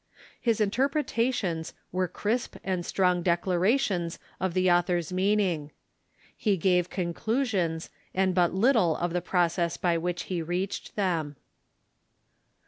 His 0.41 0.59
interpretations 0.59 1.75
were 1.91 2.07
crisp 2.07 2.55
and 2.63 2.83
strong 2.83 3.21
declarations 3.21 4.17
of 4.39 4.55
the 4.55 4.71
author's 4.71 5.13
meaning. 5.13 5.69
He 6.35 6.57
gave 6.57 6.89
conclusions, 6.89 7.91
and 8.11 8.33
but 8.33 8.51
little 8.51 8.97
of 8.97 9.13
the 9.13 9.21
process 9.21 9.77
by 9.77 9.99
which 9.99 10.23
he 10.23 10.41
reached 10.41 10.95
them. 10.95 11.35